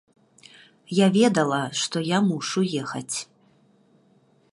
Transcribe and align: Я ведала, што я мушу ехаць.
Я 0.99 1.07
ведала, 1.17 1.59
што 1.81 2.01
я 2.07 2.17
мушу 2.31 2.61
ехаць. 2.83 3.17